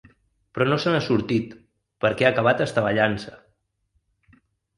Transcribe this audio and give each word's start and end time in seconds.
Però 0.57 0.65
no 0.69 0.77
se 0.85 0.93
n’ha 0.93 1.01
sortit, 1.07 1.51
perquè 2.07 2.27
ha 2.29 2.33
acabat 2.33 2.65
estavellant-se. 2.67 3.37